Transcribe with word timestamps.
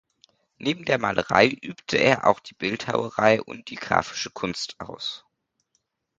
Neben 0.57 0.85
der 0.85 0.97
Malerei 0.97 1.45
übte 1.61 1.97
er 1.97 2.25
auch 2.25 2.39
die 2.39 2.55
Bildhauerei 2.55 3.39
und 3.39 3.69
die 3.69 3.75
grafische 3.75 4.31
Kunst 4.31 4.79
aus. 4.79 5.25